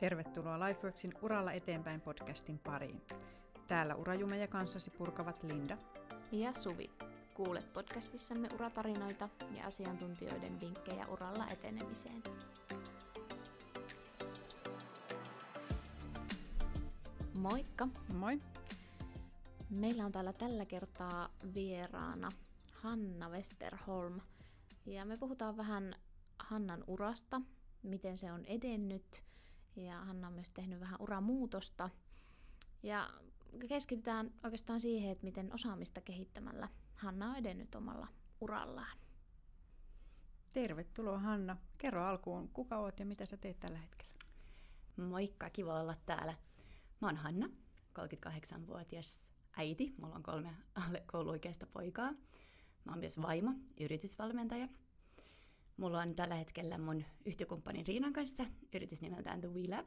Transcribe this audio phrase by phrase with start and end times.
[0.00, 3.02] Tervetuloa Lifeworksin Uralla eteenpäin podcastin pariin.
[3.66, 5.78] Täällä urajumeja kanssasi purkavat Linda
[6.32, 6.90] ja Suvi.
[7.34, 12.22] Kuulet podcastissamme uratarinoita ja asiantuntijoiden vinkkejä uralla etenemiseen.
[17.38, 17.88] Moikka!
[18.12, 18.40] Moi!
[19.70, 22.28] Meillä on täällä tällä kertaa vieraana
[22.72, 24.20] Hanna Westerholm.
[24.86, 25.94] Ja me puhutaan vähän
[26.38, 27.40] Hannan urasta,
[27.82, 29.25] miten se on edennyt.
[29.76, 31.90] Ja Hanna on myös tehnyt vähän uramuutosta.
[32.82, 33.10] Ja
[33.68, 38.08] keskitytään oikeastaan siihen, että miten osaamista kehittämällä Hanna on edennyt omalla
[38.40, 38.98] urallaan.
[40.50, 41.56] Tervetuloa Hanna.
[41.78, 44.12] Kerro alkuun, kuka oot ja mitä sä teet tällä hetkellä?
[44.96, 46.34] Moikka, kiva olla täällä.
[47.00, 47.50] Mä oon Hanna,
[47.98, 49.94] 38-vuotias äiti.
[49.98, 52.12] Mulla on kolme alle kouluikäistä poikaa.
[52.84, 54.68] Mä oon myös vaimo, yritysvalmentaja.
[55.76, 59.86] Mulla on tällä hetkellä mun yhtiökumppanin Riinan kanssa yritys nimeltään The WeLab.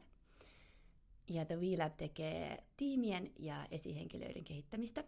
[1.28, 5.04] Ja The WeLab tekee tiimien ja esihenkilöiden kehittämistä.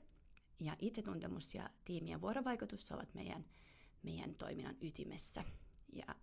[0.61, 3.45] Ja itsetuntemus ja tiimien vuorovaikutus ovat meidän,
[4.03, 5.45] meidän toiminnan ytimessä.
[5.93, 6.15] Ja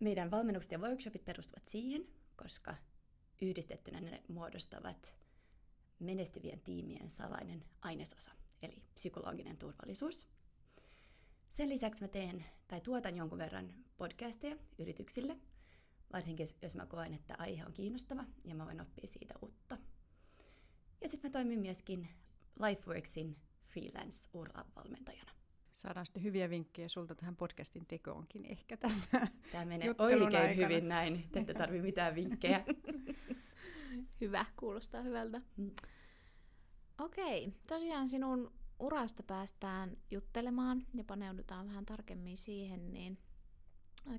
[0.00, 2.76] meidän valmennukset ja workshopit perustuvat siihen, koska
[3.42, 5.14] yhdistettynä ne muodostavat
[5.98, 8.30] menestyvien tiimien salainen ainesosa,
[8.62, 10.26] eli psykologinen turvallisuus.
[11.50, 15.36] Sen lisäksi mä teen tai tuotan jonkun verran podcasteja yrityksille,
[16.12, 19.78] varsinkin jos mä koen, että aihe on kiinnostava ja mä voin oppia siitä uutta.
[21.00, 22.08] Ja sitten mä toimin myöskin
[22.68, 23.36] Lifeworksin
[23.68, 25.32] freelance-uravalmentajana.
[25.70, 30.54] Saadaan sitten hyviä vinkkejä sulta tähän podcastin tekoonkin ehkä tässä Tämä menee oikein aikana.
[30.54, 32.64] hyvin näin, että ette tarvitse mitään vinkkejä.
[34.20, 35.40] Hyvä, kuulostaa hyvältä.
[35.56, 35.70] Mm.
[36.98, 43.18] Okei, tosiaan sinun urasta päästään juttelemaan ja paneudutaan vähän tarkemmin siihen, niin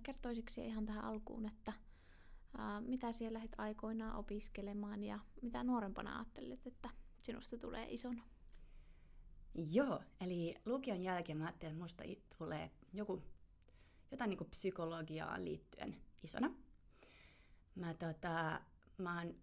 [0.03, 1.73] kertoisiksi ihan tähän alkuun, että
[2.57, 6.89] ää, mitä siellä lähdet aikoinaan opiskelemaan ja mitä nuorempana ajattelet, että
[7.23, 8.23] sinusta tulee isona?
[9.55, 12.03] Joo, eli lukion jälkeen mä ajattelin, että musta
[12.37, 13.23] tulee joku,
[14.11, 16.52] jotain niin kuin psykologiaan liittyen isona.
[17.75, 18.61] Mä, tota,
[18.98, 19.36] mä oon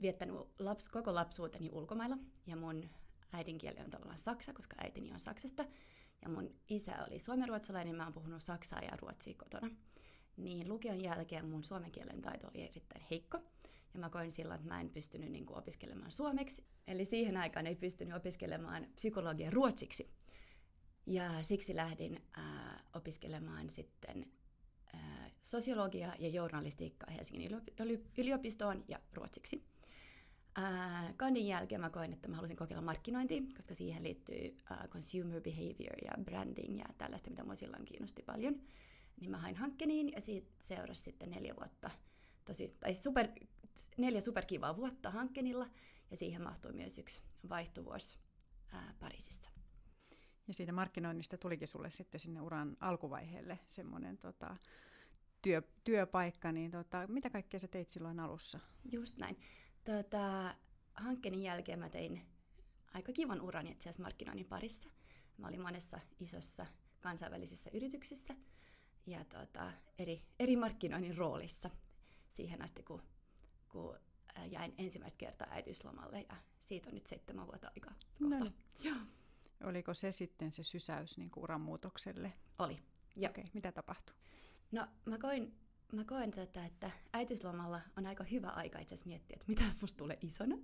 [0.00, 2.90] viettänyt laps, koko lapsuuteni ulkomailla ja mun
[3.36, 5.64] äidinkieli on tavallaan saksa, koska äitini on Saksasta.
[6.22, 9.70] Ja mun isä oli suomenruotsalainen, niin mä oon puhunut saksaa ja ruotsia kotona.
[10.36, 13.38] Niin lukion jälkeen mun suomen kielen taito oli erittäin heikko.
[13.94, 16.64] Ja mä koin silloin, että mä en pystynyt niin kuin, opiskelemaan suomeksi.
[16.86, 20.10] Eli siihen aikaan ei pystynyt opiskelemaan psykologian ruotsiksi.
[21.06, 24.32] Ja siksi lähdin äh, opiskelemaan sitten
[24.94, 27.62] äh, sosiologiaa ja journalistiikkaa Helsingin
[28.18, 29.75] yliopistoon ja ruotsiksi.
[30.58, 35.40] Ää, kandin jälkeen mä koin, että mä halusin kokeilla markkinointia, koska siihen liittyy ää, consumer
[35.40, 38.60] behavior ja branding ja tällaista, mitä mua silloin kiinnosti paljon.
[39.20, 41.90] Niin mä hain hankkeniin ja siitä seurasi sitten neljä vuotta,
[42.44, 43.28] tosi, tai super,
[43.96, 45.66] neljä superkivaa vuotta hankkenilla
[46.10, 48.18] ja siihen mahtui myös yksi vaihtuvuosi
[48.72, 49.50] ää, Pariisissa.
[50.48, 54.56] Ja siitä markkinoinnista tulikin sulle sitten sinne uran alkuvaiheelle semmoinen tota,
[55.42, 58.60] työ, työpaikka, niin tota, mitä kaikkea sä teit silloin alussa?
[58.92, 59.36] Just näin.
[59.86, 60.54] Tota,
[60.94, 62.22] hankkeeni jälkeen mä tein
[62.94, 64.88] aika kivan uran itse asiassa markkinoinnin parissa.
[65.38, 66.66] Mä olin monessa isossa
[67.00, 68.34] kansainvälisissä yrityksissä
[69.06, 71.70] ja tota, eri, eri markkinoinnin roolissa
[72.32, 73.02] siihen asti, kun,
[73.68, 73.98] kun
[74.50, 78.44] jäin ensimmäistä kertaa äitiyslomalle ja siitä on nyt seitsemän vuotta aikaa kohta.
[78.44, 78.96] No Joo.
[79.64, 82.32] Oliko se sitten se sysäys niin uran muutokselle?
[82.58, 82.82] Oli.
[83.16, 84.14] Okei, okay, mitä tapahtui?
[84.72, 89.46] No mä koin mä koen tätä, että äitiyslomalla on aika hyvä aika itse miettiä, että
[89.48, 90.58] mitä musta tulee isona.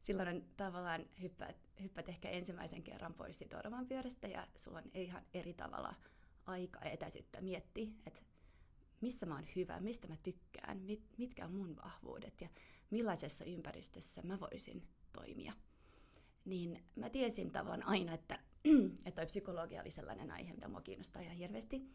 [0.00, 4.90] Silloin on tavallaan hyppäät, hyppäät ehkä ensimmäisen kerran pois siitä oravan pyörästä ja sulla on
[4.94, 5.94] ihan eri tavalla
[6.46, 8.20] aika ja etäisyyttä miettiä, että
[9.00, 12.48] missä mä oon hyvä, mistä mä tykkään, mit, mitkä on mun vahvuudet ja
[12.90, 15.52] millaisessa ympäristössä mä voisin toimia.
[16.44, 18.38] Niin mä tiesin tavallaan aina, että,
[19.06, 21.90] että toi psykologia oli sellainen aihe, mitä mua kiinnostaa ihan hirveästi.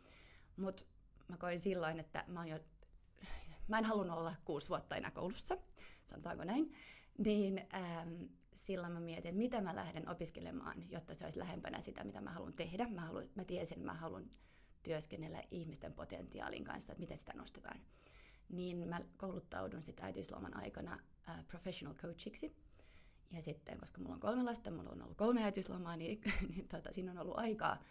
[0.57, 0.83] Mutta
[1.33, 2.59] mä koin silloin, että mä, jo,
[3.67, 5.57] mä en halunnut olla kuusi vuotta enää koulussa,
[6.05, 6.73] sanotaanko näin,
[7.17, 8.13] niin ähm,
[8.55, 12.31] silloin mä mietin, että mitä mä lähden opiskelemaan, jotta se olisi lähempänä sitä, mitä mä
[12.31, 12.87] haluan tehdä.
[12.87, 14.29] Mä, haluan, mä tiesin, että mä haluan
[14.83, 17.79] työskennellä ihmisten potentiaalin kanssa, että miten sitä nostetaan.
[18.49, 20.97] Niin mä kouluttaudun sitten äitiysloman aikana
[21.29, 22.55] äh, professional coachiksi.
[23.31, 26.21] Ja sitten, koska mulla on kolme lasta, mulla on ollut kolme äitiyslomaa, niin,
[26.55, 27.83] niin tota, siinä on ollut aikaa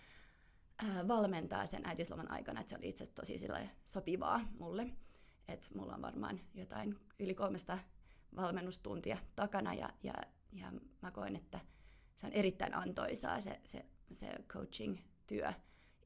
[1.09, 3.39] valmentaa sen äitiysloman aikana, että se oli itse tosi
[3.85, 4.93] sopivaa mulle.
[5.49, 7.79] Että mulla on varmaan jotain yli kolmesta
[8.37, 10.15] valmennustuntia takana ja, ja,
[10.53, 11.61] ja mä koen, että
[12.17, 15.53] se on erittäin antoisaa se, se, se coaching-työ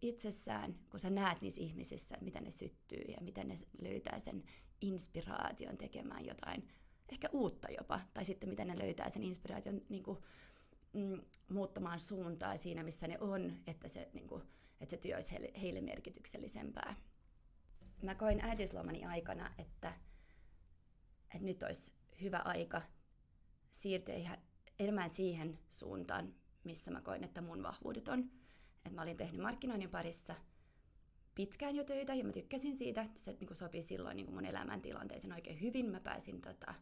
[0.03, 4.45] itsessään, kun sä näet niissä ihmisissä, että miten ne syttyy ja miten ne löytää sen
[4.81, 6.69] inspiraation tekemään jotain,
[7.13, 10.19] ehkä uutta jopa, tai sitten miten ne löytää sen inspiraation niin kuin,
[10.93, 14.43] mm, muuttamaan suuntaa siinä, missä ne on, että se, niin kuin,
[14.81, 16.97] että se työ olisi heille, heille merkityksellisempää.
[18.03, 19.93] Mä koin äitiyslomani aikana, että,
[21.35, 22.83] että nyt olisi hyvä aika
[23.71, 24.39] siirtyä ihan
[24.79, 26.35] enemmän siihen suuntaan,
[26.65, 28.31] missä mä koin, että mun vahvuudet on.
[28.85, 30.35] Et mä olin tehnyt markkinoinnin parissa
[31.35, 33.07] pitkään jo töitä ja mä tykkäsin siitä.
[33.15, 35.91] Se niin kuin sopi silloin niin mun elämäntilanteeseen oikein hyvin.
[35.91, 36.75] Mä pääsin tota,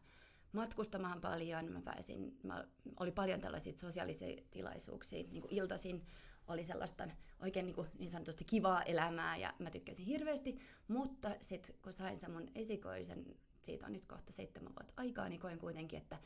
[0.51, 2.67] matkustamaan paljon, mä pääsin, mä,
[2.99, 6.05] oli paljon tällaisia sosiaalisia tilaisuuksia, niin kuin iltaisin
[6.47, 7.07] oli sellaista
[7.39, 12.19] oikein niin, kuin, niin sanotusti kivaa elämää ja mä tykkäsin hirveästi, mutta sitten kun sain
[12.19, 13.25] sen mun esikoisen,
[13.61, 16.19] siitä on nyt kohta seitsemän vuotta aikaa, niin koin kuitenkin, että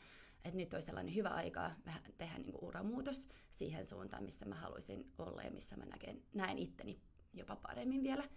[0.44, 1.70] että nyt olisi sellainen hyvä aika
[2.18, 6.58] tehdä niin kuin uramuutos siihen suuntaan, missä mä haluaisin olla ja missä mä näken, näen
[6.58, 7.00] itteni
[7.32, 8.28] jopa paremmin vielä.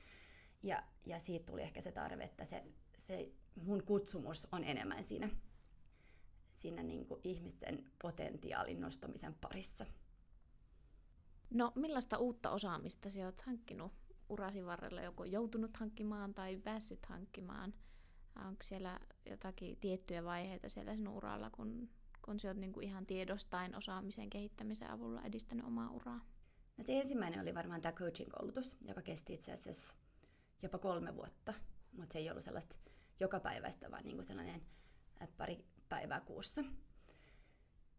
[0.63, 2.63] Ja, ja siitä tuli ehkä se tarve, että se,
[2.97, 5.29] se mun kutsumus on enemmän siinä,
[6.55, 9.85] siinä niin kuin ihmisten potentiaalin nostamisen parissa.
[11.53, 13.91] No millaista uutta osaamista sä oot hankkinut
[14.29, 17.73] urasi varrella, joko joutunut hankkimaan tai päässyt hankkimaan?
[18.35, 21.89] Onko siellä jotakin tiettyjä vaiheita siellä sinun uralla, kun,
[22.25, 26.25] kun sinä olet niin kuin ihan tiedostain osaamisen kehittämisen avulla edistänyt omaa uraa?
[26.77, 29.97] No se ensimmäinen oli varmaan tämä coaching-koulutus, joka kesti itse asiassa
[30.61, 31.53] jopa kolme vuotta,
[31.91, 32.77] mutta se ei ollut sellaista
[33.19, 34.61] joka päivästä, vaan niin kuin sellainen
[35.37, 36.63] pari päivää kuussa.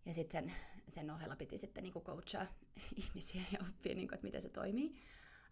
[0.07, 0.57] Ja sitten sen,
[0.95, 2.47] sen ohella piti sitten niin kuin coachaa
[3.03, 4.95] ihmisiä ja oppia, niin kuin, että miten se toimii.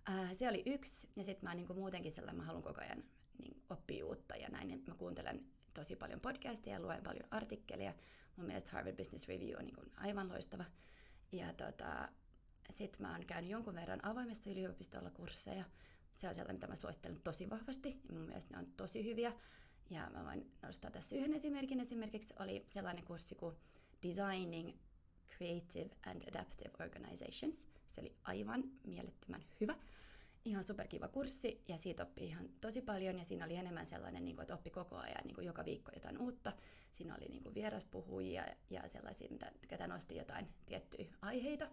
[0.07, 3.05] Ää, se oli yksi, ja sitten mä niin kuin muutenkin sellainen, mä haluan koko ajan
[3.39, 4.69] niin oppii uutta ja näin.
[4.69, 7.95] Niin mä kuuntelen tosi paljon podcasteja ja luen paljon artikkeleja.
[8.37, 10.65] Mun mielestä Harvard Business Review on niin kuin aivan loistava.
[11.33, 12.09] Ja tota,
[12.71, 15.65] sitten mä oon käynyt jonkun verran avoimessa yliopistolla kursseja.
[16.13, 18.01] Se on sellainen, mitä mä suosittelen tosi vahvasti.
[18.09, 19.33] Ja mun mielestä ne on tosi hyviä.
[19.91, 21.81] Ja mä voin nostaa tässä yhden esimerkin.
[21.81, 23.57] Esimerkiksi oli sellainen kurssi kuin
[24.03, 24.71] Designing
[25.39, 27.67] Creative and Adaptive Organizations.
[27.89, 29.75] Se oli aivan mielettömän hyvä
[30.45, 34.37] ihan superkiva kurssi ja siitä oppi ihan tosi paljon ja siinä oli enemmän sellainen, niin
[34.37, 36.53] kuin, että oppi koko ajan niin kuin joka viikko jotain uutta.
[36.93, 41.69] Siinä oli niin kuin vieraspuhujia ja sellaisia, mitä, ketä nosti jotain tiettyjä aiheita.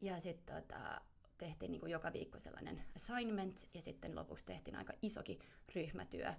[0.00, 1.00] Ja sitten tota,
[1.38, 5.38] tehtiin niin kuin joka viikko sellainen assignment ja sitten lopuksi tehtiin aika isoki
[5.74, 6.32] ryhmätyö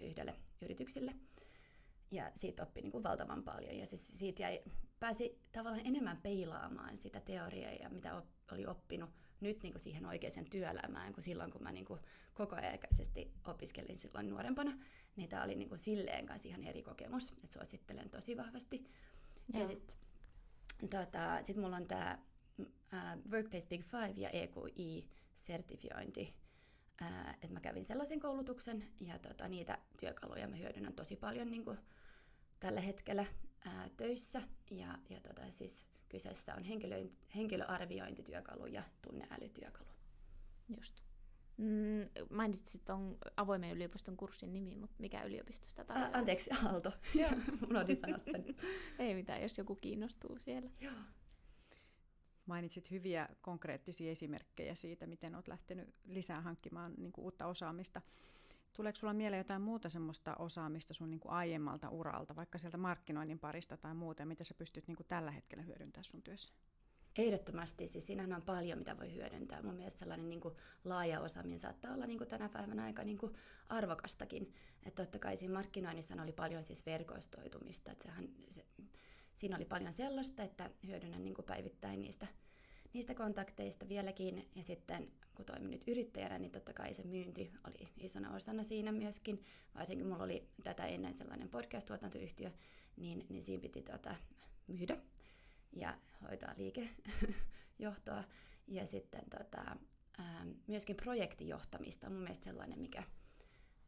[0.00, 1.14] yhdelle yritykselle.
[2.10, 4.62] Ja siitä oppi niin kuin valtavan paljon ja siis siitä jäi,
[5.02, 9.10] pääsi tavallaan enemmän peilaamaan sitä teoriaa ja mitä op, oli oppinut
[9.40, 12.00] nyt niin kuin siihen oikeaan työelämään, kuin silloin kun mä niin kuin
[12.34, 14.72] koko aikaisesti opiskelin silloin nuorempana,
[15.16, 18.84] niin tämä oli niin kuin silleen kanssa ihan eri kokemus, että suosittelen tosi vahvasti.
[19.52, 19.62] Joo.
[19.62, 19.96] Ja sitten
[20.90, 22.18] tota, sit mulla on tämä
[23.30, 26.34] Workplace Big Five ja EQI-sertifiointi,
[27.34, 31.78] että mä kävin sellaisen koulutuksen ja tota, niitä työkaluja mä hyödynnän tosi paljon niin kuin
[32.60, 33.26] tällä hetkellä
[33.66, 39.88] uh, töissä ja, ja tota, siis kyseessä on henkilö, henkilöarviointityökalu ja tunneälytyökalu.
[40.76, 41.02] Just.
[41.56, 46.10] Mm, mainitsit tuon avoimen yliopiston kurssin nimi, mutta mikä yliopisto sitä tarjoaa?
[46.12, 46.92] Anteeksi, Aalto.
[47.14, 47.30] Joo,
[47.70, 48.44] unohdin sanoa sen.
[48.98, 50.70] Ei mitään, jos joku kiinnostuu siellä.
[50.80, 50.94] Joo.
[52.46, 58.02] Mainitsit hyviä konkreettisia esimerkkejä siitä, miten olet lähtenyt lisää hankkimaan niin kuin uutta osaamista.
[58.72, 63.38] Tuleeko sulla mieleen jotain muuta semmoista osaamista sun niin kuin aiemmalta uralta, vaikka sieltä markkinoinnin
[63.38, 66.54] parista tai muuta, mitä sä pystyt niin kuin tällä hetkellä hyödyntämään sun työssä?
[67.18, 69.62] Ehdottomasti, siis siinähän on paljon, mitä voi hyödyntää.
[69.62, 73.18] Mun mielestä sellainen niin kuin laaja osaaminen saattaa olla niin kuin tänä päivänä aika niin
[73.18, 73.32] kuin
[73.68, 74.54] arvokastakin.
[74.86, 77.92] Että totta kai siinä markkinoinnissa oli paljon siis verkostoitumista.
[77.92, 78.66] Että sehän, se,
[79.36, 82.26] siinä oli paljon sellaista, että hyödynnän niin kuin päivittäin niistä–
[82.92, 84.48] niistä kontakteista vieläkin.
[84.54, 88.92] Ja sitten kun toimin nyt yrittäjänä, niin totta kai se myynti oli isona osana siinä
[88.92, 89.44] myöskin.
[89.74, 92.50] Varsinkin mulla oli tätä ennen sellainen podcast-tuotantoyhtiö,
[92.96, 94.14] niin, niin siinä piti tota,
[94.66, 94.96] myydä
[95.72, 95.94] ja
[96.28, 98.24] hoitaa liikejohtoa.
[98.68, 99.76] Ja sitten tota,
[100.66, 103.02] myöskin projektijohtamista on mun mielestä sellainen, mikä,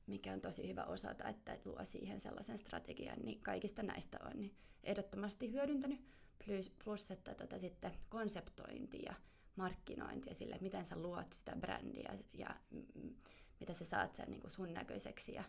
[0.07, 4.55] mikä on tosi hyvä osata, että luo siihen sellaisen strategian, niin kaikista näistä on niin
[4.85, 6.01] ehdottomasti hyödyntänyt.
[6.45, 9.15] Plus, plus että tota sitten konseptointi ja
[9.57, 13.15] markkinointi ja sille, että miten sä luot sitä brändiä ja mm,
[13.61, 15.45] mitä sä saat sen niin kuin sun näköiseksi ja,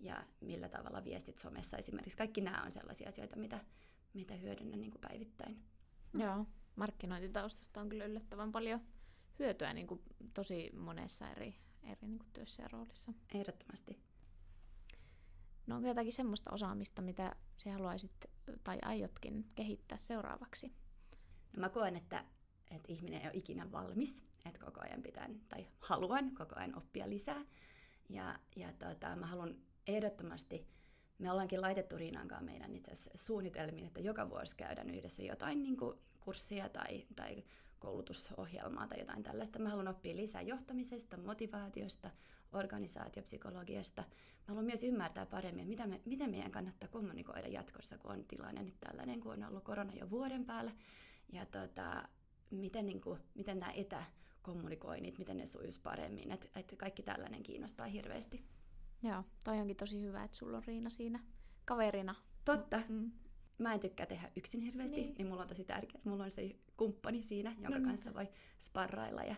[0.00, 2.18] ja millä tavalla viestit somessa esimerkiksi.
[2.18, 3.60] Kaikki nämä on sellaisia asioita, mitä,
[4.14, 5.64] mitä hyödynnän niin kuin päivittäin.
[6.14, 8.80] Joo, markkinointitaustasta on kyllä yllättävän paljon
[9.38, 10.02] hyötyä niin kuin
[10.34, 13.12] tosi monessa eri, eri niin kuin työssä ja roolissa.
[13.34, 13.98] Ehdottomasti.
[15.66, 18.26] No onko jotakin semmoista osaamista, mitä sä haluaisit
[18.64, 20.72] tai aiotkin kehittää seuraavaksi?
[21.56, 22.24] No mä koen, että,
[22.70, 24.24] että ihminen ei ole ikinä valmis.
[24.46, 27.44] että koko ajan pitää, tai haluan koko ajan oppia lisää.
[28.08, 30.66] Ja, ja tota, mä haluan ehdottomasti,
[31.18, 35.76] me ollaankin laitettu Riinankaan meidän itse asiassa suunnitelmiin, että joka vuosi käydään yhdessä jotain niin
[35.76, 37.44] kuin kurssia tai, tai
[37.78, 39.58] koulutusohjelmaa tai jotain tällaista.
[39.58, 42.10] Mä haluan oppia lisää johtamisesta, motivaatiosta,
[42.52, 44.02] organisaatiopsykologiasta.
[44.02, 48.62] Mä haluan myös ymmärtää paremmin, mitä me, miten meidän kannattaa kommunikoida jatkossa, kun on tilanne
[48.62, 50.72] nyt tällainen, kun on ollut korona jo vuoden päällä.
[51.32, 52.08] Ja tota,
[52.50, 56.30] miten, niin kuin, miten nämä etäkommunikoinnit, miten ne sujuisi paremmin.
[56.30, 58.44] Että et kaikki tällainen kiinnostaa hirveästi.
[59.02, 61.20] Joo, toi onkin tosi hyvä, että sulla on Riina siinä
[61.64, 62.14] kaverina.
[62.44, 62.82] Totta.
[62.88, 63.12] Mm.
[63.58, 66.30] Mä en tykkää tehdä yksin hirveästi, niin, niin mulla on tosi tärkeää, että mulla on
[66.30, 68.28] se kumppani siinä, jonka no, kanssa voi
[68.58, 69.22] sparrailla.
[69.22, 69.36] Ja,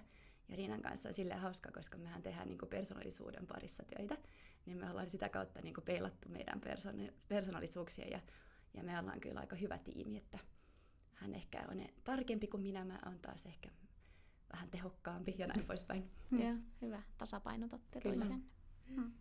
[0.50, 4.16] ja Riinan kanssa on silleen hauska, koska mehän tehdään niin persoonallisuuden parissa töitä,
[4.66, 8.20] niin me ollaan sitä kautta niin peilattu meidän persoon- persoonallisuuksia ja,
[8.74, 10.38] ja me ollaan kyllä aika hyvä tiimi, että
[11.14, 13.70] hän ehkä on tarkempi kuin minä, mä oon taas ehkä
[14.52, 16.10] vähän tehokkaampi ja näin poispäin.
[16.30, 17.02] Joo, hyvä.
[17.18, 18.44] Tasapainotatte toisen.
[18.88, 19.12] Hmm.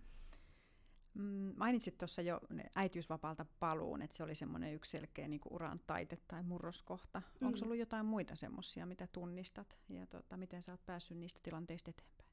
[1.14, 2.40] Mm, mainitsit tuossa jo
[2.76, 7.22] äitiysvapaalta paluun, että se oli semmoinen yksi selkeä niin kuin uran taite tai murroskohta.
[7.40, 7.48] Mm.
[7.48, 11.90] Onko ollut jotain muita semmoisia, mitä tunnistat ja tota, miten sä oot päässyt niistä tilanteista
[11.90, 12.30] eteenpäin?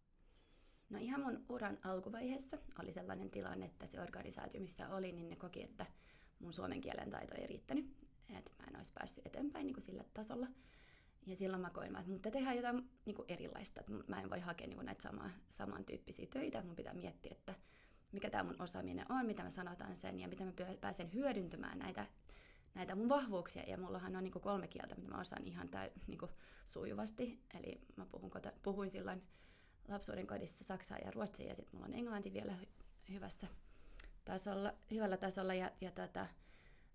[0.90, 5.37] No ihan mun uran alkuvaiheessa oli sellainen tilanne, että se organisaatio, missä oli, niin ne
[5.37, 5.87] koki, että
[6.38, 7.97] mun suomen kielen taito ei riittänyt.
[8.38, 10.47] Että mä en olisi päässyt eteenpäin niin kuin sillä tasolla.
[11.26, 13.80] Ja silloin mä koin, että mun pitää tehdä jotain niin kuin erilaista.
[13.80, 16.62] Että mä en voi hakea niin kuin näitä sama, samantyyppisiä töitä.
[16.62, 17.54] Mun pitää miettiä, että
[18.17, 22.07] mikä tämä mun osaaminen on, mitä mä sanotaan sen ja miten mä pääsen hyödyntämään näitä,
[22.75, 23.63] näitä mun vahvuuksia.
[23.67, 26.19] Ja mullahan on niin kolme kieltä, mitä mä osaan ihan täy, niin
[26.65, 27.43] sujuvasti.
[27.61, 29.23] Eli mä puhun, kota, puhuin silloin
[29.89, 32.55] lapsuuden kodissa saksaa ja ruotsia ja sitten mulla on englanti vielä
[33.11, 33.47] hyvässä
[34.25, 35.55] tasolla, hyvällä tasolla.
[35.55, 36.27] Ja, ja tota,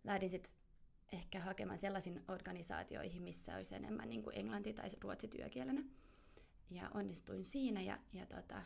[0.03, 0.53] lähdin sitten
[1.11, 5.83] ehkä hakemaan sellaisiin organisaatioihin, missä olisi enemmän niin kuin englanti- tai ruotsi työkielenä.
[6.71, 8.61] Ja onnistuin siinä ja, ja tota,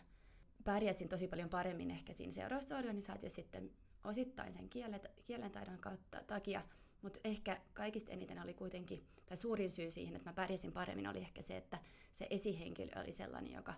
[0.66, 3.72] pärjäsin tosi paljon paremmin ehkä siinä seuraavassa organisaatiossa sitten
[4.04, 6.62] osittain sen kielen, taidon kautta takia,
[7.02, 11.20] mutta ehkä kaikista eniten oli kuitenkin, tai suurin syy siihen, että mä pärjäsin paremmin, oli
[11.20, 11.80] ehkä se, että
[12.14, 13.74] se esihenkilö oli sellainen, joka,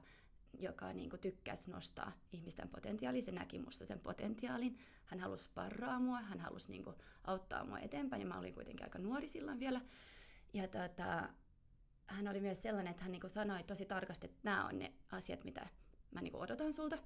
[0.59, 3.21] joka niin kuin tykkäsi nostaa ihmisten potentiaalia.
[3.21, 4.77] Se näki musta sen potentiaalin.
[5.05, 8.85] Hän halusi parraa mua, hän halusi niin kuin auttaa mua eteenpäin, ja mä olin kuitenkin
[8.85, 9.81] aika nuori silloin vielä.
[10.53, 11.29] Ja tota,
[12.07, 14.93] hän oli myös sellainen, että hän niin kuin sanoi tosi tarkasti, että nämä on ne
[15.11, 15.67] asiat, mitä
[16.11, 16.97] mä niin odotan sulta.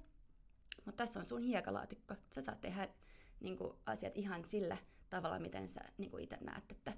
[0.84, 2.14] Mutta tässä on sun hiekalaatikko.
[2.30, 2.88] Sä saat tehdä
[3.40, 4.76] niin kuin, asiat ihan sillä
[5.10, 6.92] tavalla, miten sä niin itse näet, että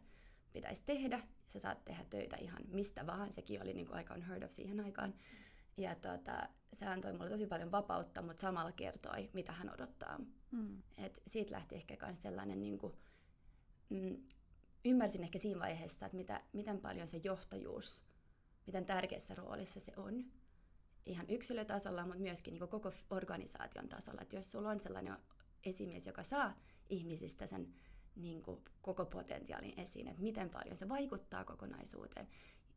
[0.52, 1.20] pitäisi tehdä.
[1.46, 3.32] Sä saat tehdä töitä ihan mistä vaan.
[3.32, 5.14] Sekin oli niin kuin, aika unheard of siihen aikaan.
[5.76, 10.18] Ja tota, se antoi mulle tosi paljon vapautta, mutta samalla kertoi, mitä hän odottaa.
[10.50, 10.82] Mm.
[10.98, 12.92] Et siitä lähti ehkä myös sellainen, niin kuin,
[13.88, 14.16] mm,
[14.84, 18.04] ymmärsin ehkä siinä vaiheessa, että mitä, miten paljon se johtajuus,
[18.66, 20.24] miten tärkeässä roolissa se on
[21.06, 24.20] ihan yksilötasolla, mutta myöskin niin koko organisaation tasolla.
[24.22, 25.16] Että jos sulla on sellainen
[25.64, 26.58] esimies, joka saa
[26.88, 27.74] ihmisistä sen
[28.16, 32.28] niin kuin koko potentiaalin esiin, että miten paljon se vaikuttaa kokonaisuuteen.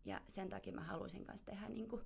[0.05, 2.01] Ja sen takia mä halusin kanssa tehdä niin kuin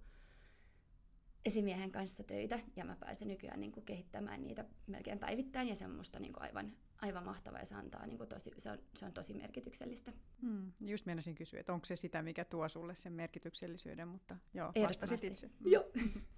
[1.46, 5.86] esimiehen kanssa töitä, ja mä pääsen nykyään niin kuin kehittämään niitä melkein päivittäin, ja se
[5.86, 8.80] on musta niin kuin aivan aivan mahtava ja se antaa niin kuin tosi, se on,
[8.96, 10.14] se on tosi merkityksellistä.
[10.42, 14.72] Hmm, just meinasin kysyä, että onko se sitä, mikä tuo sulle sen merkityksellisyyden, mutta joo,
[14.88, 15.50] vastasit itse.
[15.66, 15.84] Joo.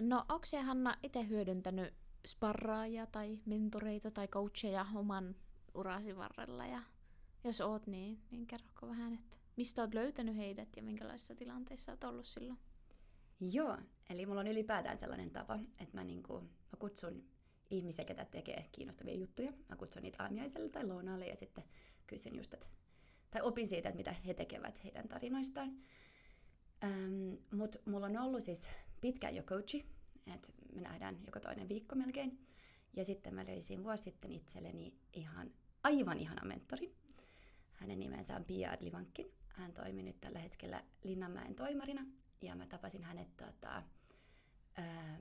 [0.00, 1.94] no onko se Hanna itse hyödyntänyt
[2.26, 5.36] sparraajia tai mentoreita tai coacheja oman
[5.74, 6.82] urasi varrella ja
[7.44, 12.04] jos oot, niin, niin kerroko vähän, että mistä oot löytänyt heidät ja minkälaisissa tilanteissa oot
[12.04, 12.58] ollut silloin?
[13.40, 13.78] Joo,
[14.10, 17.24] eli mulla on ylipäätään sellainen tapa, että mä, niinku, mä kutsun
[17.76, 19.52] ihmisiä, ketä tekee kiinnostavia juttuja.
[19.68, 21.64] Mä kutsun niitä aamiaiselle tai lounaalle ja sitten
[22.06, 22.66] kysyn just, että,
[23.30, 25.76] tai opin siitä, että mitä he tekevät heidän tarinoistaan.
[26.84, 28.68] Ähm, Mutta mulla on ollut siis
[29.00, 29.86] pitkään jo coachi,
[30.34, 32.46] että me nähdään joka toinen viikko melkein.
[32.96, 35.52] Ja sitten mä löysin vuosi sitten itselleni ihan
[35.82, 36.94] aivan ihana mentori.
[37.72, 39.32] Hänen nimensä on Pia Adlivankin.
[39.48, 42.06] Hän toimii nyt tällä hetkellä Linnanmäen toimarina
[42.42, 43.82] ja mä tapasin hänet tota,
[44.76, 45.18] ää,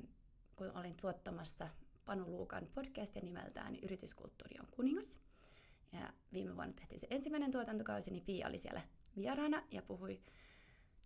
[0.56, 1.70] kun olin tuottamassa
[2.06, 5.20] Panu Luukan podcastia nimeltään Yrityskulttuuri on kuningas.
[5.94, 8.82] Ja viime vuonna tehtiin se ensimmäinen tuotantokausi, niin Pia oli siellä
[9.16, 10.20] vieraana ja puhui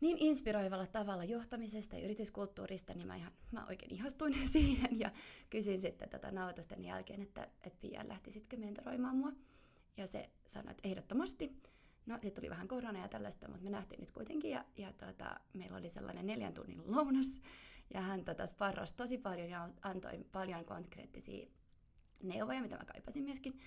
[0.01, 5.12] niin inspiroivalla tavalla johtamisesta ja yrityskulttuurista, niin mä, ihan, mä oikein ihastuin siihen ja
[5.50, 9.32] kysyin sitten tätä nautusten jälkeen, että, että Pia lähtisitkö mentoroimaan mua.
[9.98, 11.62] Ja se sanoi, että ehdottomasti.
[12.06, 15.39] No sitten tuli vähän korona ja tällaista, mutta me nähtiin nyt kuitenkin ja, ja tota,
[15.54, 17.42] meillä oli sellainen neljän tunnin lounas
[17.94, 21.48] ja hän tota sparrasi tosi paljon ja antoi paljon konkreettisia
[22.24, 23.60] neuvoja, mitä mä kaipasin myöskin.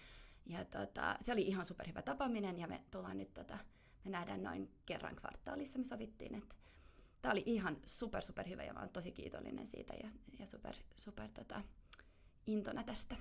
[0.46, 3.58] Ja tota, se oli ihan superhyvä tapaaminen ja me tullaan nyt tota,
[4.04, 5.78] me nähdään noin kerran kvartaalissa.
[5.78, 6.56] Me sovittiin, että
[7.22, 10.74] tämä oli ihan super, super hyvä ja mä oon tosi kiitollinen siitä ja, ja super,
[10.96, 11.62] super tota,
[12.46, 13.16] intona tästä.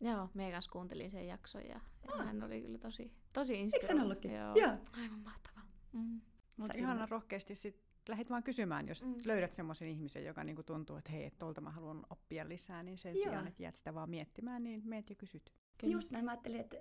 [0.00, 3.74] Joo, me kanssa kuuntelin sen jakson ja, ja hän oli kyllä tosi, tosi Eikö sen
[3.76, 4.02] inspiroiva.
[4.02, 4.34] ollutkin?
[4.34, 4.54] Joo.
[4.54, 4.76] Joo.
[4.92, 5.60] Aivan mahtava.
[5.92, 6.20] Mm.
[6.56, 9.14] Mutta ihana rohkeasti sit lähdet vaan kysymään, jos Mm.
[9.24, 13.14] löydät semmoisen ihmisen, joka niinku tuntuu, että hei, tolta mä haluan oppia lisää, niin sen
[13.14, 13.22] Joo.
[13.22, 15.52] sijaan, että jäät sitä vaan miettimään, niin meet ja kysyt.
[15.78, 15.92] Kyllä.
[15.92, 16.76] Just näin, mä ajattelin, että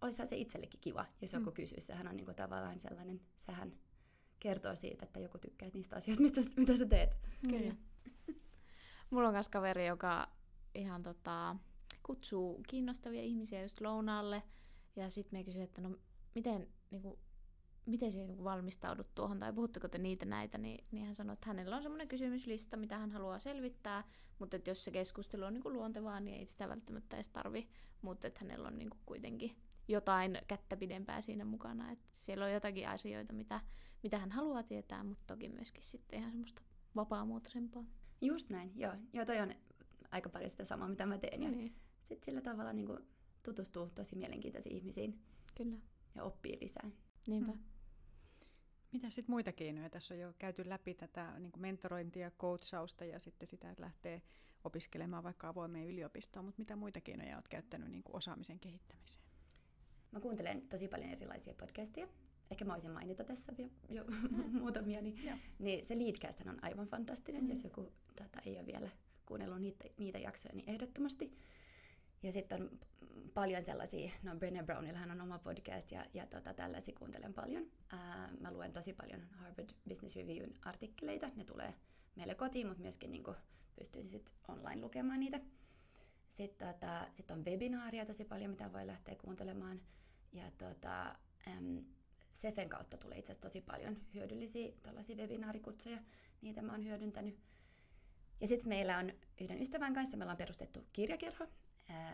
[0.00, 1.54] olisihan se itsellekin kiva, jos joku Mm.
[1.54, 1.86] kysyisi.
[1.86, 3.72] Sehän on niinku tavallaan sellainen, sehän
[4.40, 7.16] kertoo siitä, että joku tykkää niistä asioista, mistä, sä- mitä sä teet.
[7.42, 7.58] Kyllä.
[7.58, 7.78] Niin.
[9.10, 10.28] Mulla on myös kaveri, joka
[10.74, 11.56] ihan tota,
[12.02, 14.42] kutsuu kiinnostavia ihmisiä just lounaalle.
[14.96, 15.96] Ja sitten me kysyin, että no
[16.34, 17.18] miten, niinku,
[17.88, 21.46] miten se niinku valmistaudut tuohon, tai puhutteko te niitä näitä, niin, niin hän sanoi, että
[21.46, 24.04] hänellä on semmoinen kysymyslista, mitä hän haluaa selvittää,
[24.38, 27.68] mutta että jos se keskustelu on niinku luontevaa, niin ei sitä välttämättä edes tarvi,
[28.02, 29.56] mutta että hänellä on niinku kuitenkin
[29.88, 33.60] jotain kättä pidempää siinä mukana, että siellä on jotakin asioita, mitä,
[34.02, 36.62] mitä hän haluaa tietää, mutta toki myöskin sitten ihan semmoista
[36.96, 37.84] vapaamuotoisempaa.
[38.20, 38.92] Just näin, joo.
[39.12, 39.54] Joo, toi on
[40.10, 41.42] aika paljon sitä samaa, mitä mä teen.
[41.42, 42.98] Ja Niin, sitten sillä tavalla niinku
[43.42, 45.20] tutustuu tosi mielenkiintoisiin ihmisiin
[45.54, 45.76] kyllä.
[46.14, 46.90] ja oppii lisää.
[47.26, 47.52] Niinpä.
[47.52, 47.58] Mm.
[48.92, 49.90] Mitä sitten muita keinoja?
[49.90, 54.22] Tässä on jo käyty läpi tätä niin mentorointia, coachausta ja sitten sitä, että lähtee
[54.64, 59.24] opiskelemaan vaikka avoimeen yliopistoon, mutta mitä muita keinoja olet käyttänyt niin osaamisen kehittämiseen?
[60.12, 62.08] Mä kuuntelen tosi paljon erilaisia podcasteja.
[62.50, 64.04] Ehkä mä voisin mainita tässä jo, jo
[64.60, 65.02] muutamia.
[65.02, 67.44] Niin, niin se Leadcast on aivan fantastinen.
[67.44, 67.50] Mm.
[67.50, 68.90] Jos joku tota, ei ole vielä
[69.26, 71.38] kuunnellut niitä, niitä jaksoja, niin ehdottomasti.
[72.22, 72.78] Ja sitten on
[73.34, 77.70] paljon sellaisia, no Brené Brownillahan on oma podcast ja, ja tota, tällaisia kuuntelen paljon.
[77.92, 81.30] Ää, mä luen tosi paljon Harvard Business Reviewn artikkeleita.
[81.36, 81.74] Ne tulee
[82.16, 83.24] meille kotiin, mutta myöskin niin
[83.76, 85.40] pystyisin sit online lukemaan niitä.
[86.28, 89.80] Sitten tota, sit on webinaaria tosi paljon, mitä voi lähteä kuuntelemaan.
[90.32, 91.14] Ja tota,
[91.48, 91.84] äm,
[92.30, 95.98] Sefen kautta tulee itse asiassa tosi paljon hyödyllisiä tällaisia webinaarikutsuja.
[96.40, 97.38] Niitä mä oon hyödyntänyt.
[98.40, 101.46] Ja sitten meillä on yhden ystävän kanssa, me ollaan perustettu kirjakerho.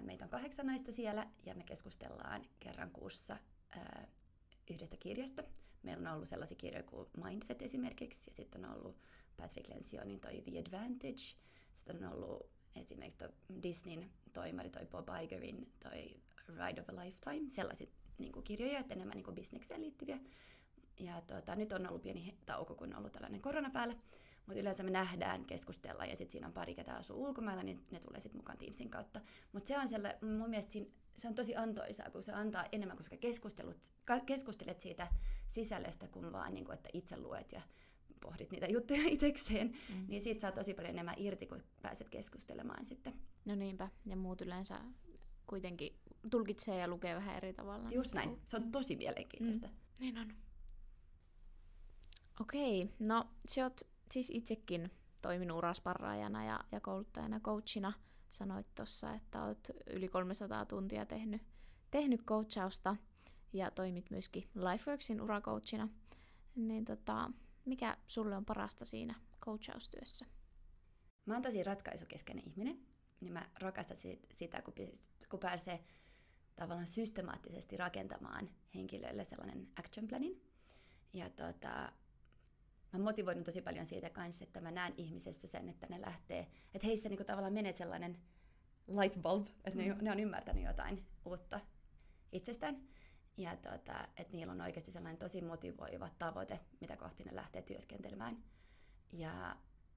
[0.03, 3.37] Meitä on kahdeksan naista siellä ja me keskustellaan kerran kuussa
[4.71, 5.43] yhdestä kirjasta.
[5.83, 8.97] Meillä on ollut sellaisia kirjoja kuin Mindset esimerkiksi ja sitten on ollut
[9.37, 11.23] Patrick Lencioni toi The Advantage.
[11.75, 13.29] Sitten on ollut esimerkiksi toi
[13.63, 17.87] Disneyn toimari, toi Bob Igerin, toi Ride of a Lifetime, sellaisia
[18.19, 20.19] niin kuin kirjoja, että enemmän niin kuin bisnekseen liittyviä.
[21.01, 23.95] Ja tota, nyt on ollut pieni tauko, kun on ollut tällainen korona päällä.
[24.47, 28.01] Mutta yleensä me nähdään, keskustellaan ja sitten siinä on pari, ketä asuu ulkomailla, niin ne
[28.01, 29.21] tulee sitten mukaan Teamsin kautta.
[29.53, 32.97] Mutta se on selle, mun mielestä siinä, se on tosi antoisaa, kun se antaa enemmän,
[32.97, 33.93] koska keskustelut,
[34.27, 35.09] keskustelet siitä
[35.49, 37.63] sisällöstä, kun vaan niin kuin, että itse luet ja
[38.21, 39.67] pohdit niitä juttuja itsekseen.
[39.69, 40.07] Mm.
[40.09, 43.15] Niin siitä saa tosi paljon enemmän irti, kun pääset keskustelemaan sitten.
[43.45, 44.81] No niinpä, ja muut yleensä
[45.47, 45.99] kuitenkin
[46.31, 47.91] tulkitsee ja lukee vähän eri tavalla.
[47.91, 48.41] Just näin.
[48.45, 49.67] Se on tosi mielenkiintoista.
[49.67, 49.75] Mm.
[49.99, 50.33] Niin on.
[52.41, 53.81] Okei, no sä oot
[54.11, 54.91] siis itsekin
[55.23, 57.93] toiminut urasparraajana ja, ja kouluttajana, coachina.
[58.31, 61.43] Sanoit tuossa, että oot yli 300 tuntia tehnyt,
[61.91, 62.97] tehnyt coachausta
[63.53, 65.89] ja toimit myöskin Lifeworksin uracoachina.
[66.55, 67.31] Niin tota,
[67.65, 70.27] mikä sulle on parasta siinä coachaustyössä?
[71.27, 72.87] Mä oon tosi ratkaisukeskeinen ihminen,
[73.21, 74.75] niin mä rakastan sit- sitä, kun,
[75.29, 75.85] kun pääsee
[76.57, 80.43] tavallaan systemaattisesti rakentamaan henkilöille sellainen action planin.
[81.13, 81.93] Ja tota,
[82.99, 86.87] mä motivoidun tosi paljon siitä kanssa, että mä näen ihmisessä sen, että ne lähtee, että
[86.87, 88.19] heissä niinku tavallaan menee sellainen
[89.01, 90.05] light bulb, että ne, Mm.
[90.05, 91.61] ne on ymmärtänyt jotain uutta
[92.33, 92.89] itsestään.
[93.37, 98.45] Ja tota, että niillä on oikeasti sellainen tosi motivoiva tavoite, mitä kohti ne lähtee työskentelemään.
[99.13, 99.57] Ja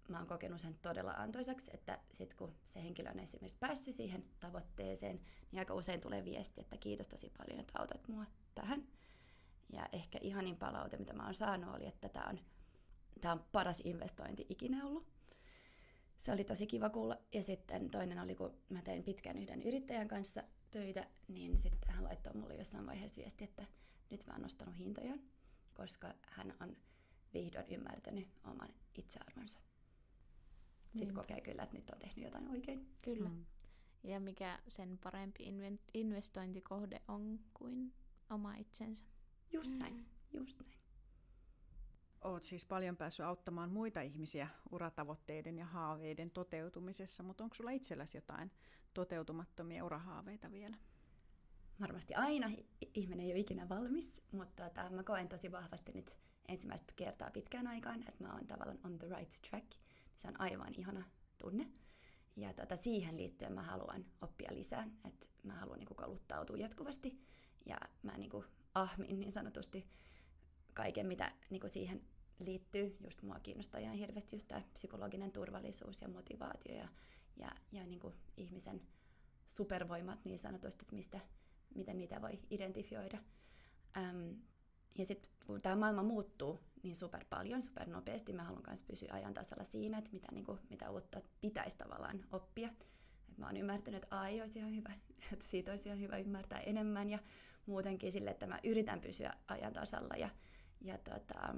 [0.09, 4.25] mä oon kokenut sen todella antoisaksi, että sit kun se henkilö on esimerkiksi päässyt siihen
[4.39, 8.87] tavoitteeseen, niin aika usein tulee viesti, että kiitos tosi paljon, että autat mua tähän.
[9.73, 12.39] Ja ehkä ihanin palaute, mitä mä oon saanut, oli, että tämä on,
[13.19, 15.07] tää on paras investointi ikinä ollut.
[16.17, 17.17] Se oli tosi kiva kuulla.
[17.33, 22.03] Ja sitten toinen oli, kun mä tein pitkään yhden yrittäjän kanssa töitä, niin sitten hän
[22.03, 23.65] laittoi mulle jossain vaiheessa viesti, että
[24.09, 25.17] nyt mä oon nostanut hintoja,
[25.73, 26.77] koska hän on
[27.33, 29.59] vihdoin ymmärtänyt oman itsearvonsa.
[29.59, 31.21] Sitten Niinpä.
[31.21, 32.89] kokee kyllä, että nyt on tehnyt jotain oikein.
[33.01, 33.29] Kyllä.
[33.29, 33.45] Mm.
[34.03, 35.43] Ja mikä sen parempi
[35.93, 37.93] investointikohde on kuin
[38.29, 39.05] oma itsensä.
[39.51, 40.76] Just näin, just näin.
[42.21, 48.17] Olet siis paljon päässyt auttamaan muita ihmisiä uratavoitteiden ja haaveiden toteutumisessa, mutta onko sulla itselläsi
[48.17, 48.51] jotain
[48.93, 50.77] toteutumattomia urahaaveita vielä?
[51.81, 52.51] Varmasti aina
[52.93, 57.67] ihminen ei ole ikinä valmis, mutta tota, mä koen tosi vahvasti nyt ensimmäistä kertaa pitkään
[57.67, 59.71] aikaan, että mä oon tavallaan on the right track.
[60.17, 61.03] Se on aivan ihana
[61.37, 61.71] tunne.
[62.35, 67.21] Ja tota, siihen liittyen mä haluan oppia lisää, että mä haluan niin kouluttautua jatkuvasti
[67.65, 68.31] ja mä niin
[68.75, 69.87] ahmin niin sanotusti
[70.77, 72.01] kaiken, mitä niin kuin siihen
[72.39, 72.97] liittyy.
[73.03, 76.87] Just mua kiinnostaa ihan hirveästi just tämä psykologinen turvallisuus ja motivaatio ja,
[77.37, 78.81] ja, ja niin kuin ihmisen
[79.47, 81.19] supervoimat niin sanotusti, että mistä,
[81.75, 83.17] miten niitä voi identifioida.
[83.97, 84.31] Ähm,
[84.97, 89.09] ja sitten kun tämä maailma muuttuu niin super paljon, super nopeasti, mä haluan myös pysyä
[89.11, 92.69] ajan tasalla siinä, että mitä, niin kuin, mitä uutta pitäisi tavallaan oppia.
[93.29, 94.91] Et mä oon ymmärtänyt, että AI olisi ihan hyvä,
[95.33, 97.19] että siitä olisi ihan hyvä ymmärtää enemmän ja
[97.65, 100.15] muutenkin sille, että mä yritän pysyä ajan tasalla.
[100.15, 100.29] Ja,
[100.81, 101.55] ja, tota,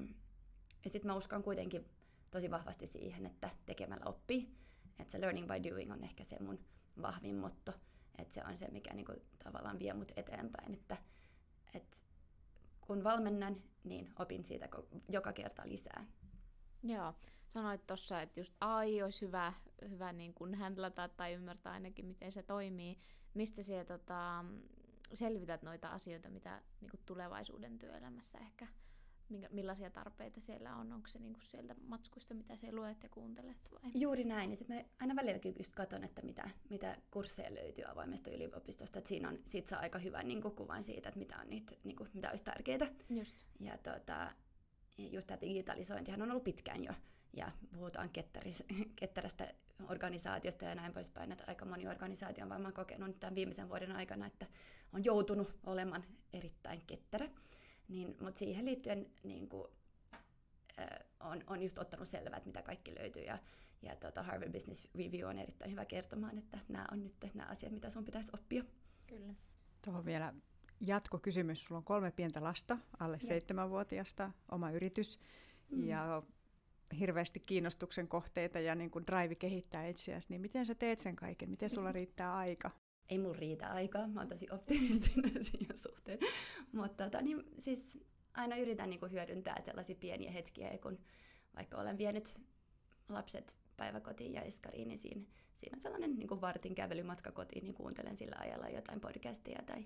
[0.84, 1.86] ja sitten mä uskon kuitenkin
[2.32, 4.56] tosi vahvasti siihen, että tekemällä oppii.
[5.00, 6.60] Että se learning by doing on ehkä se mun
[7.02, 7.74] vahvin motto.
[8.20, 10.74] Että se on se, mikä niinku tavallaan vie mut eteenpäin.
[10.74, 10.98] Että,
[11.76, 11.98] että
[12.82, 14.70] kun valmennan, niin opin siitä
[15.10, 16.06] joka kerta lisää.
[16.84, 17.14] Joo,
[17.48, 19.54] sanoit tuossa, että just AI olisi hyvä,
[19.90, 22.98] hyvä niin kuin handlata tai ymmärtää ainakin, miten se toimii.
[23.34, 24.46] Mistä siellä tota,
[25.14, 28.68] selvität noita asioita, mitä niin kuin tulevaisuuden työelämässä ehkä,
[29.30, 30.94] minkä, millaisia tarpeita siellä on?
[30.94, 33.58] Onko se niin kuin sieltä matskuista, mitä siellä luet ja kuuntelet?
[33.72, 33.92] Vai?
[33.94, 34.52] Juuri näin.
[34.52, 39.00] Ja mä aina välillä just katson, että mitä, mitä kursseja löytyy avoimesta yliopistosta.
[39.00, 41.76] Että siinä on sit saa aika hyvän niin kuin, kuvan siitä, että mitä, on niitä,
[41.84, 42.88] niin kuin, mitä olisi tärkeää.
[43.10, 43.38] Just.
[43.60, 44.32] Ja tota,
[44.98, 46.94] just tämä digitalisointihan on ollut pitkään jo
[47.34, 48.63] ja puhutaan ketteris,
[49.00, 49.54] ketterästä
[49.89, 54.26] organisaatiosta ja näin poispäin, että aika moni organisaatio on varmaan kokenut tämän viimeisen vuoden aikana,
[54.26, 54.46] että
[54.94, 57.30] on joutunut olemaan erittäin ketterä.
[57.89, 59.67] Niin, mutta siihen liittyen niin kuin,
[60.80, 60.88] äh,
[61.19, 63.38] on, on just ottanut selvää, että mitä kaikki löytyy ja,
[63.82, 67.71] ja tota Harvard Business Review on erittäin hyvä kertomaan, että nämä on nyt nämä asiat,
[67.71, 68.63] mitä sun pitäisi oppia.
[69.08, 69.34] Kyllä.
[69.82, 70.34] Tuohon vielä
[70.88, 71.63] jatkokysymys.
[71.63, 75.19] Sulla on kolme pientä lasta, alle seitsemänvuotiasta, oma yritys.
[75.71, 75.88] Mm.
[75.88, 76.23] Ja
[76.99, 81.49] hirveästi kiinnostuksen kohteita ja niin kuin drive kehittää itseäsi, niin miten sä teet sen kaiken?
[81.49, 82.71] Miten sulla riittää aika?
[83.10, 86.19] Ei mun riitä aikaa, mä oon tosi optimistinen siinä suhteen.
[86.72, 88.00] Mutta tota, niin, siis
[88.34, 91.00] aina yritän niin kuin hyödyntää sellaisia pieniä hetkiä, kun
[91.56, 92.39] vaikka olen vienyt
[93.10, 95.22] lapset päiväkotiin ja eskariin, niin siinä,
[95.56, 99.86] siinä on sellainen niin kuin vartin kävelymatka kotiin, niin kuuntelen sillä ajalla jotain podcastia tai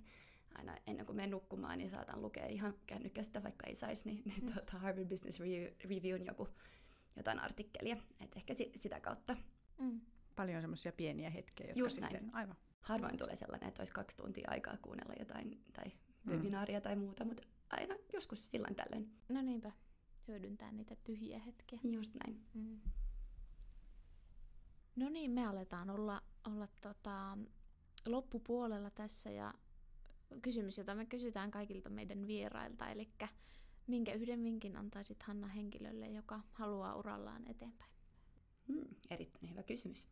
[0.56, 4.46] aina ennen kuin menen nukkumaan, niin saatan lukea ihan kännykästä, vaikka ei saisi, niin, niin
[4.46, 4.54] mm.
[4.54, 5.40] tuota Harvard Business
[5.84, 6.48] Review, joku
[7.16, 7.98] jotain artikkelia.
[8.20, 9.38] Et ehkä si- sitä kautta.
[9.78, 10.02] Mm.
[10.36, 12.12] Paljon semmoisia pieniä hetkiä, jotka Just sitten...
[12.12, 12.36] Näin.
[12.36, 12.56] Aivan.
[12.84, 15.86] Harvoin tulee sellainen, että olisi kaksi tuntia aikaa kuunnella jotain tai
[16.24, 16.32] mm.
[16.32, 19.12] webinaaria tai muuta, mutta aina joskus silloin tällöin.
[19.30, 19.72] No niinpä,
[20.28, 21.80] hyödyntää niitä tyhjiä hetkiä.
[21.84, 22.46] Just näin.
[22.54, 22.80] Mm.
[24.96, 27.38] No niin, me aletaan olla, olla tota,
[28.06, 29.54] loppupuolella tässä ja
[30.42, 33.10] kysymys, jota me kysytään kaikilta meidän vierailta, eli
[33.88, 37.92] Minkä yhden vinkin antaisit Hanna henkilölle, joka haluaa urallaan eteenpäin?
[38.68, 40.08] Hmm, erittäin hyvä kysymys.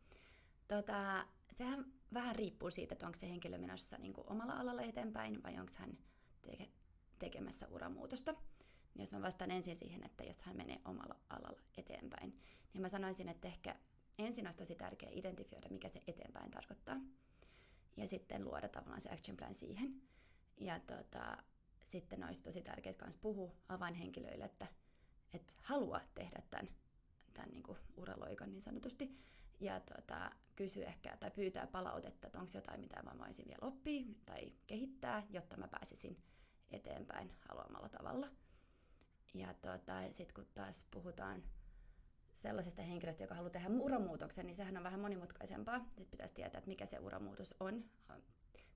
[0.68, 5.42] Tota, sehän vähän riippuu siitä, että onko se henkilö menossa niin kuin omalla alalla eteenpäin
[5.42, 5.98] vai onko hän
[6.42, 6.68] teke,
[7.18, 8.32] tekemässä uramuutosta.
[8.94, 12.38] Niin jos mä vastaan ensin siihen, että jos hän menee omalla alalla eteenpäin,
[12.72, 13.76] niin mä sanoisin, että ehkä
[14.18, 17.00] ensin olisi tosi tärkeää identifioida, mikä se eteenpäin tarkoittaa.
[17.96, 20.02] Ja sitten luoda tavallaan se action plan siihen.
[20.60, 21.36] Ja tota,
[21.84, 24.66] sitten olisi tosi tärkeää myös puhua avainhenkilöille, että,
[25.32, 26.68] että haluaa tehdä tämän,
[27.32, 29.18] tämän niin kuin uraloikan niin sanotusti.
[29.60, 30.30] Ja tuota,
[30.62, 35.26] kysyä ehkä tai pyytää palautetta, että onko jotain, mitä mä voisin vielä oppia tai kehittää,
[35.30, 36.22] jotta mä pääsisin
[36.70, 38.28] eteenpäin haluamalla tavalla.
[39.34, 41.42] Ja tuota, sitten kun taas puhutaan
[42.34, 45.78] sellaisesta henkilöstä, joka haluaa tehdä uramuutoksen, niin sehän on vähän monimutkaisempaa.
[45.78, 47.84] Sitten pitäisi tietää, että mikä se uramuutos on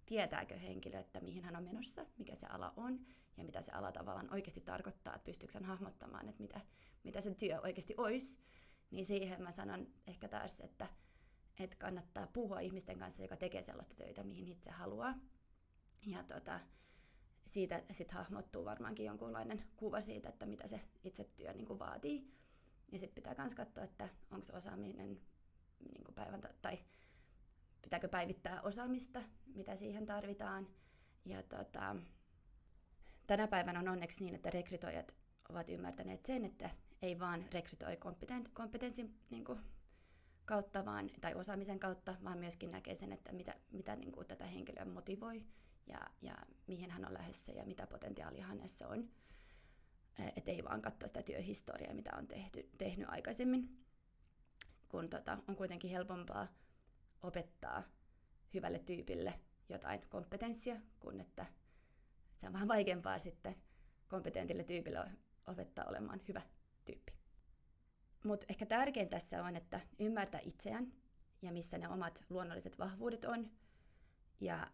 [0.06, 3.92] tietääkö henkilö, että mihin hän on menossa, mikä se ala on ja mitä se ala
[3.92, 6.60] tavallaan oikeasti tarkoittaa, että pystyykö hän hahmottamaan, että mitä,
[7.04, 8.38] mitä se työ oikeasti olisi,
[8.90, 10.86] niin siihen mä sanon ehkä taas, että,
[11.58, 15.14] että kannattaa puhua ihmisten kanssa, joka tekee sellaista töitä, mihin itse haluaa.
[16.06, 16.60] Ja tota,
[17.46, 22.32] siitä sitten hahmottuu varmaankin jonkunlainen kuva siitä, että mitä se itse työ niin kuin vaatii.
[22.92, 25.20] Ja sitten pitää myös katsoa, että onko se osaaminen
[25.88, 26.78] niin kuin päivän tai
[27.82, 29.22] pitääkö päivittää osaamista,
[29.54, 30.68] mitä siihen tarvitaan.
[31.24, 31.96] Ja tota,
[33.26, 35.16] tänä päivänä on onneksi niin, että rekrytoijat
[35.48, 36.70] ovat ymmärtäneet sen, että
[37.02, 39.60] ei vaan rekrytoi kompeten, kompetenssin niin kuin,
[40.46, 44.46] kautta vaan, tai osaamisen kautta, vaan myöskin näkee sen, että mitä, mitä niin kuin, tätä
[44.46, 45.42] henkilöä motivoi
[45.86, 49.10] ja, ja mihin hän on lähdössä ja mitä potentiaalia hänessä on.
[50.36, 53.84] Että ei vaan katso sitä työhistoriaa, mitä on tehty, tehnyt aikaisemmin,
[54.88, 56.46] kun tota, on kuitenkin helpompaa
[57.22, 57.82] opettaa
[58.54, 61.46] hyvälle tyypille jotain kompetenssia, kun että
[62.36, 63.56] se on vähän vaikeampaa sitten
[64.08, 65.10] kompetentille tyypille
[65.46, 66.42] opettaa olemaan hyvä
[66.84, 67.15] tyyppi.
[68.26, 70.92] Mutta ehkä tärkein tässä on, että ymmärtää itseään
[71.42, 73.50] ja missä ne omat luonnolliset vahvuudet on.
[74.40, 74.66] Ja,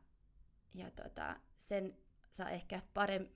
[0.74, 1.96] ja tota, sen
[2.30, 3.32] saa ehkä paremmin,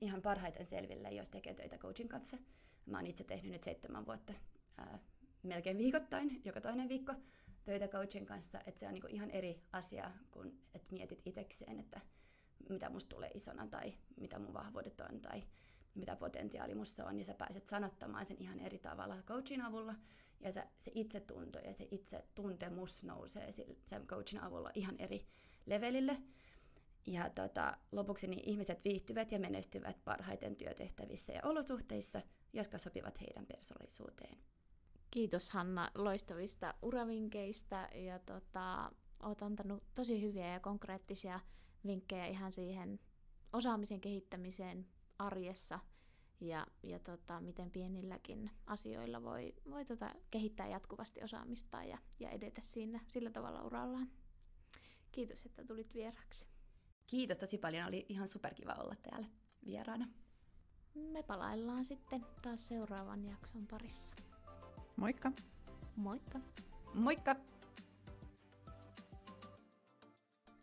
[0.00, 2.38] ihan parhaiten selville, jos tekee töitä coachin kanssa.
[2.86, 4.32] Mä oon itse tehnyt nyt seitsemän vuotta
[4.78, 4.98] ää,
[5.42, 7.14] melkein viikoittain, joka toinen viikko
[7.64, 12.00] töitä coachin kanssa, että se on niinku ihan eri asia kuin että mietit itsekseen, että
[12.68, 15.42] mitä musta tulee isona tai mitä mun vahvuudet on tai
[15.94, 19.94] mitä potentiaali musta on, ja sä pääset sanottamaan sen ihan eri tavalla coachin avulla,
[20.40, 23.52] ja se, se itsetunto ja se itse tuntemus nousee
[23.86, 25.26] sen coachin avulla ihan eri
[25.66, 26.22] levelille.
[27.06, 32.22] Ja tota, lopuksi niin ihmiset viihtyvät ja menestyvät parhaiten työtehtävissä ja olosuhteissa,
[32.52, 34.38] jotka sopivat heidän persoonallisuuteen.
[35.10, 41.40] Kiitos Hanna loistavista uravinkkeistä ja tota, oot antanut tosi hyviä ja konkreettisia
[41.86, 43.00] vinkkejä ihan siihen
[43.52, 44.86] osaamisen kehittämiseen
[45.20, 45.78] arjessa
[46.40, 52.60] ja, ja tota, miten pienilläkin asioilla voi, voi tota, kehittää jatkuvasti osaamista ja, ja edetä
[52.62, 54.10] siinä sillä tavalla urallaan.
[55.12, 56.46] Kiitos, että tulit vieraksi.
[57.06, 59.26] Kiitos tosi paljon, oli ihan superkiva olla täällä
[59.64, 60.08] vieraana.
[60.94, 64.16] Me palaillaan sitten taas seuraavan jakson parissa.
[64.96, 65.32] Moikka!
[65.96, 66.40] Moikka!
[66.94, 67.36] Moikka!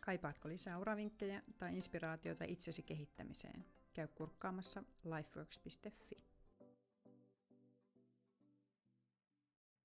[0.00, 3.64] Kaipaatko lisää uravinkkejä tai inspiraatiota itsesi kehittämiseen?
[3.94, 6.27] Käy kurkkaamassa lifeworks.fi.